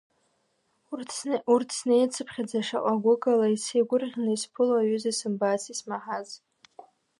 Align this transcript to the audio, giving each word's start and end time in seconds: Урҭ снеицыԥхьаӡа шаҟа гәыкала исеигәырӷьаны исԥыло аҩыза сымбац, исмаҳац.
Урҭ 1.53 1.69
снеицыԥхьаӡа 1.77 2.61
шаҟа 2.67 2.93
гәыкала 3.03 3.47
исеигәырӷьаны 3.55 4.31
исԥыло 4.33 4.75
аҩыза 4.77 5.11
сымбац, 5.17 5.61
исмаҳац. 5.71 6.29